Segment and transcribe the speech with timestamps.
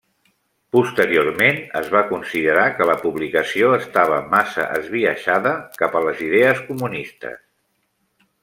[0.75, 7.43] Posteriorment es va considerar que la publicació estava massa esbiaixada cap a les idees comunistes.